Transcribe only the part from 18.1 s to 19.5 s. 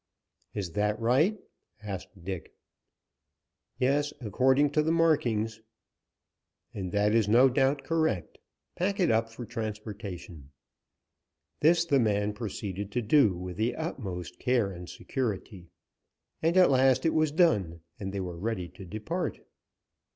they were ready to depart.